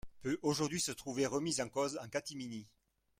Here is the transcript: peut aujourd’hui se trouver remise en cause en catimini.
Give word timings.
peut 0.23 0.39
aujourd’hui 0.41 0.79
se 0.79 0.91
trouver 0.91 1.27
remise 1.27 1.61
en 1.61 1.69
cause 1.69 1.99
en 2.01 2.07
catimini. 2.09 2.65